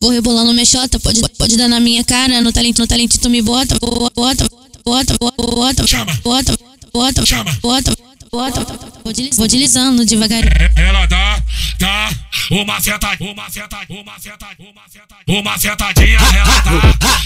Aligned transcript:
vou 0.00 0.10
rebolando 0.10 0.52
mexota, 0.54 0.98
pode, 0.98 1.20
pode 1.38 1.56
dar 1.56 1.68
na 1.68 1.78
minha 1.80 2.02
cara, 2.04 2.40
no 2.40 2.52
talento, 2.52 2.78
no 2.80 2.86
talento 2.86 3.18
tu 3.18 3.28
me 3.28 3.42
bota, 3.42 3.76
bota, 3.78 4.10
bota, 4.10 4.48
bota, 4.84 5.14
bota, 5.38 5.86
Chama. 5.86 6.18
bota, 6.24 6.58
bota, 6.92 7.26
Chama. 7.26 7.56
bota, 7.60 7.94
bota, 8.32 8.66
vou 9.04 9.12
deslizando, 9.12 9.36
vou 9.36 9.46
deslizando 9.46 10.04
devagar. 10.06 10.42
Ela 10.76 11.06
dá, 11.06 11.42
dá 11.78 12.10
uma 12.50 12.80
seta, 12.80 13.08
uma 13.20 13.50
seta, 13.50 13.78
uma 13.90 14.18
seta, 14.18 14.46
uma 15.28 15.58
setadinha. 15.58 16.18
Ela 16.18 16.60
dá, 16.62 16.80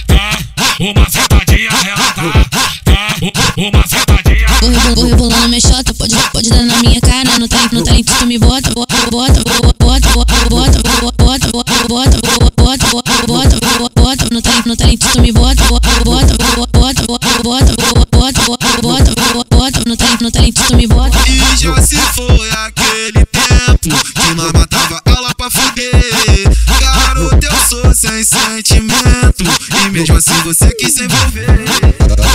dá 0.08 0.76
uma 0.80 1.10
setadinha. 1.10 1.70
Ela 1.70 2.12
dá, 2.12 2.92
dá 2.92 3.16
uma 3.56 3.86
setadinha. 3.86 4.48
Vou 4.60 4.70
rebol- 4.70 4.94
vou 4.96 5.06
rebolando 5.10 5.48
mexota, 5.48 5.94
pode, 5.94 6.14
pode 6.32 6.48
dar 6.50 6.62
na 6.64 6.78
minha 6.78 7.00
cara, 7.00 7.38
no 7.38 7.46
talento, 7.48 7.74
no 7.74 7.84
talento 7.84 8.12
tu 8.18 8.26
me 8.26 8.36
bota, 8.38 8.70
bota, 8.72 8.72
bota, 8.74 8.83
E 29.84 29.90
mesmo 29.90 30.16
assim 30.16 30.32
você 30.44 30.72
quis 30.74 30.94
se 30.94 31.04
envolver. 31.04 31.46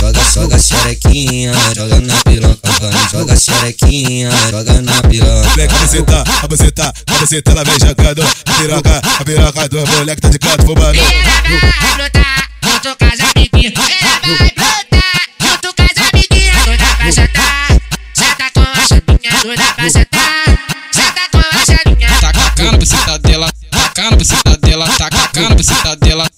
Joga, 0.00 0.20
joga 0.32 0.58
xerequinha, 0.58 1.52
joga 1.74 2.00
na 2.00 2.16
piroca. 2.22 2.70
Joga 3.10 3.36
xerequinha, 3.36 4.30
joga 4.50 4.80
na 4.80 5.02
piroca. 5.02 5.48
Vem 5.56 5.66
cabeceta, 5.68 6.24
a 6.42 6.46
buceta, 6.46 6.92
a 7.08 7.18
buceta 7.18 7.50
ela 7.50 7.64
vem 7.64 7.74
jogando. 7.80 8.22
A 8.22 8.52
piroca, 8.54 8.98
a 8.98 9.24
piroca 9.24 9.68
do 9.68 9.86
moleque 9.86 10.20
tá 10.20 10.28
de 10.28 10.38
canto 10.38 10.64
fumando. 10.64 10.94
Ela 10.94 11.72
vai 11.80 11.94
brotar 11.96 12.48
junto 12.62 12.96
com 12.96 13.04
as 13.04 13.20
amiguinhas. 13.20 13.74
Ela 13.76 14.36
vai 14.38 14.52
brotar 14.54 15.20
junto 15.40 15.74
com 15.74 15.82
as 15.82 15.98
amiguinhas. 16.08 16.64
Doida 16.64 16.84
pra 16.96 17.12
sentar, 17.12 17.80
senta 18.14 18.50
com 18.54 18.60
a 18.60 18.86
chavinha. 18.86 19.42
Doida 19.42 19.74
pra 19.74 19.90
sentar, 19.90 20.44
senta 20.92 21.28
com 21.32 21.38
a 21.38 21.64
chavinha. 21.66 22.08
Tá 22.20 22.32
cacando 22.32 22.78
buceta 22.78 23.18
dela, 23.18 23.52
tacando 23.70 24.16
buceta 24.16 24.56
dela, 24.56 24.88
tá 24.96 25.10
cacando 25.10 25.56
buceta 25.56 25.96
dela, 25.96 26.30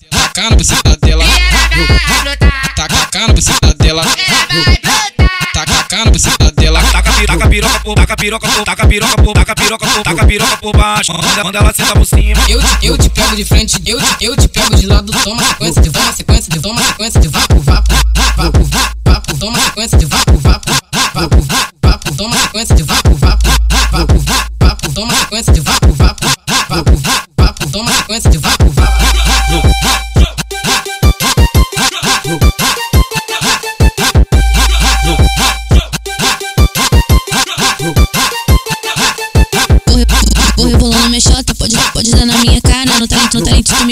dela, 0.51 1.25
vai 1.25 2.21
brotar, 2.23 2.75
tá 2.75 2.89
cacando 2.89 3.35
buceta 3.35 3.75
dela, 3.75 4.03
ela 4.03 4.47
vai 4.49 4.65
brotar. 4.65 5.13
tá 5.53 6.51
dela. 6.57 6.83
Taca 6.83 7.13
pi- 7.13 7.27
taca 7.27 7.49
piroca 7.49 7.81
por, 7.81 7.95
taca 7.95 8.17
piroca 8.17 8.49
por, 8.49 8.65
taca 8.65 8.87
piroca 8.87 9.23
por, 9.23 9.35
taca 9.35 9.55
piroca 9.55 9.87
por, 9.87 10.03
taca 10.03 10.27
piroca 10.27 10.57
por 10.57 10.77
baixo. 10.77 11.13
Manda, 11.13 11.45
manda 11.45 11.59
ela 11.59 11.73
senta 11.73 11.93
por 11.95 12.07
cima. 12.07 12.43
Eu 12.49 12.61
te, 12.61 12.87
eu 12.87 12.99
te 12.99 13.09
pego 13.09 13.37
de 13.37 13.45
frente, 13.45 13.81
eu 13.87 14.01
te, 14.01 14.25
eu 14.25 14.37
te 14.37 14.49
pego 14.49 14.75
de 14.75 14.87
lado, 14.87 15.13
toma 15.23 15.45
sequência 15.45 15.83
de 15.83 15.91
toma 15.91 16.13
sequência 16.13 16.53
de 16.53 16.61
toma 16.61 16.83
sequência 16.83 17.21
de 17.21 17.29
vapo, 17.29 17.61
vapo, 17.61 17.95
vapo, 18.37 18.65
vapo, 18.65 19.02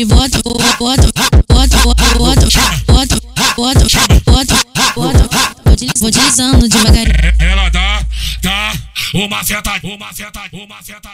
me 0.00 0.06
bota, 0.06 0.40
bota, 0.42 0.76
bota, 0.78 1.12
bota, 1.46 1.76
bota, 1.84 2.06
bota, 2.16 2.48
bota, 2.86 3.20
bota, 3.54 3.84
bota, 4.24 4.54
bota, 4.94 5.28
vou 5.66 5.76
desliz- 5.76 6.00
vou 6.00 6.10
deslizando 6.10 6.68
devagar. 6.68 7.04
Ela 7.38 7.68
dá, 7.68 8.02
dá 8.42 8.72
uma 9.12 9.44
seta, 9.44 9.72
uma 9.82 10.12
seta, 10.14 10.40
uma 10.52 10.82
seta, 10.82 11.10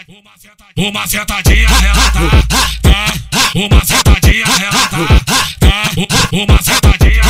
uma 0.76 1.06
setadinha. 1.08 1.66
Ela 1.66 2.10
dá, 2.12 2.46
dá 2.82 3.12
uma 3.56 3.84
setadinha. 3.84 4.44
Ela 4.44 4.88
dá, 4.88 5.66
dá 5.66 5.90
uma. 6.32 6.56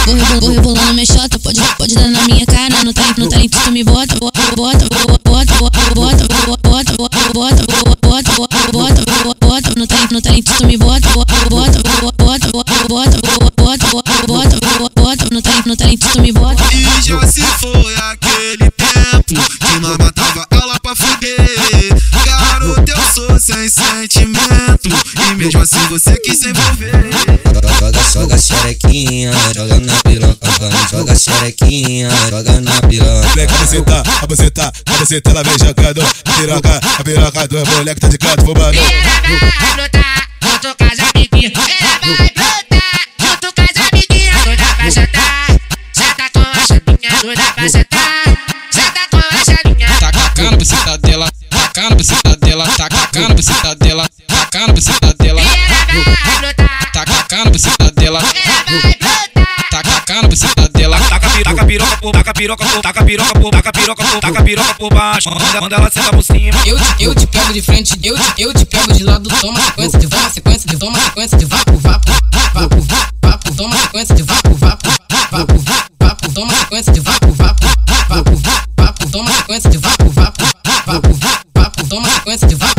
Vou 0.06 0.14
rebol- 0.14 0.40
vou 0.40 0.50
rebolando 0.50 0.94
mexota, 0.94 1.38
pode, 1.38 1.60
pode 1.78 1.94
dar 1.94 2.08
na 2.08 2.22
minha 2.24 2.44
cara, 2.46 2.84
no 2.84 2.92
no 3.16 3.48
tu 3.48 3.72
me 3.72 3.82
bota, 3.82 4.14
bota, 4.18 4.40
bota, 4.54 4.56
bota, 4.56 4.88
bota, 4.88 5.06
bota, 5.06 5.25
tu 10.52 10.66
me 10.66 10.76
bota, 10.76 11.08
bota, 11.08 11.34
bota, 11.48 11.82
bota, 12.00 12.22
bota, 12.22 12.48
bota, 12.88 13.20
bota, 14.26 14.56
bota, 14.96 15.26
no 15.30 15.42
talento, 15.42 15.68
no 15.68 15.76
talento 15.76 16.08
tu 16.12 16.20
me 16.20 16.32
bota. 16.32 16.62
E 16.72 17.02
já 17.02 17.26
se 17.26 17.42
foi 17.42 17.94
aquele 17.96 18.70
tempo 18.70 19.34
que 19.58 19.80
nós 19.80 19.96
matava 19.98 20.46
ela 20.50 20.78
pra 20.80 20.94
fuder. 20.94 21.96
Garoto, 22.24 22.90
eu 22.90 23.12
sou 23.12 23.38
sem 23.38 23.68
sentimento. 23.68 24.88
E 25.30 25.34
mesmo 25.34 25.60
assim 25.60 25.86
você 25.88 26.16
quis 26.18 26.38
se 26.38 26.48
envolver. 26.48 27.10
Joga, 27.78 28.02
joga 28.12 28.38
xerequinha, 28.38 29.32
joga 29.54 29.80
na 29.80 29.94
piroca. 30.02 30.46
Joga 30.90 31.14
xerequinha, 31.16 32.08
joga 32.30 32.60
na 32.60 32.80
piroca. 32.82 33.28
Vem 33.34 33.46
cabeceta, 33.46 34.02
a 34.22 34.26
buceta, 34.26 34.72
a 34.86 34.98
buceta 34.98 35.30
ela 35.30 35.42
vem 35.42 35.58
jogando. 35.58 36.02
Piroca, 36.36 36.80
a 36.98 37.04
piroca 37.04 37.48
do 37.48 37.66
moleque 37.66 38.00
tá 38.00 38.08
de 38.08 38.18
canto 38.18 38.44
fumando. 38.44 38.78
Brotar 39.74 40.05
junto 40.66 40.76
com 40.78 40.84
as 40.84 40.98
amiguinhas. 40.98 41.52
Ela 41.54 42.16
vai 42.16 42.30
brotar 42.34 43.00
junto 43.20 43.52
com 43.54 43.62
as 43.62 43.92
amiguinhas. 43.92 44.44
Doida 44.44 44.64
pra 44.74 44.90
sentar, 44.90 45.46
senta 45.92 46.30
com 46.32 46.40
a 46.40 46.66
chavinha. 46.66 47.10
Doida 47.20 47.52
pra 47.52 47.68
sentar, 47.68 48.24
senta 48.70 49.00
com 49.10 49.16
a 49.16 49.44
chavinha. 49.44 49.88
Tá 50.00 50.10
cacando 50.10 50.56
buceta 50.56 50.98
dela, 50.98 51.30
tacando 51.50 51.96
buceta 51.96 52.36
dela, 52.36 52.68
tá 52.76 52.88
cacando 52.88 53.34
buceta 53.34 53.74
dela, 53.76 54.10
tacando 54.26 54.72
buceta 54.72 55.14
dela, 55.14 55.40
Ela 55.40 56.14
vai 56.24 56.38
brotar, 56.38 56.92
tá 56.92 57.04
cacando 57.04 57.50
buceta 57.50 57.90
dela, 57.92 58.20
por 62.06 62.12
taca 62.12 62.32
piroca 62.32 62.64
por 62.64 62.82
taca 62.82 63.04
piroca 63.04 63.40
por 63.40 63.50
taca 63.50 63.72
piroca 63.72 64.04
por 64.04 64.20
taca 64.20 64.44
piroca 64.44 64.74
por 64.74 64.94
baixo 64.94 65.28
manda, 65.28 65.60
manda 65.60 65.74
ela 65.74 65.90
sentar 65.90 66.12
por 66.12 66.22
cima 66.22 66.56
eu 66.64 66.78
te, 66.78 67.02
eu 67.02 67.14
te 67.16 67.26
pego 67.26 67.52
de 67.52 67.60
frente 67.60 67.98
eu 68.00 68.16
te, 68.16 68.42
eu 68.42 68.54
te 68.54 68.64
pego 68.64 68.92
de 68.92 69.02
lado 69.02 69.28
toma 69.40 69.60
sequência 69.60 69.98
de 69.98 70.06
vá 70.06 70.30
sequência 70.30 70.70
de 70.70 70.76
toma 70.76 71.00
sequência 71.00 71.36
de 71.36 71.44
vapo 71.46 71.76
vapo 71.78 72.12
vapo 72.54 72.80
vapo 73.20 73.54
toma 73.56 73.76
sequência 73.76 74.14
de 74.14 74.22
vapo 74.22 74.54
vapo 74.54 74.88
vapo 75.32 75.58
vapo 75.98 76.32
toma 76.32 76.54
sequência 76.54 76.92
de 76.92 77.00
vapo 77.00 77.32
vapo 77.32 77.66
vapo 78.08 78.36
vapo 78.76 79.10
toma 79.10 79.32
sequência 79.32 79.70
de 79.70 79.78
vapo 79.78 80.08
vapo 80.10 80.44
vapo 80.86 81.18
vapo 81.56 81.88
toma 81.88 82.08
sequência 82.08 82.46
de 82.46 82.54
vapo 82.54 82.75